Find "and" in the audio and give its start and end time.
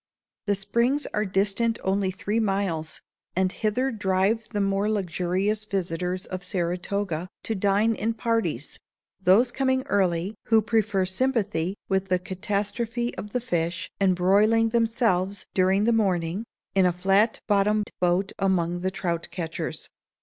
3.35-3.51, 13.99-14.15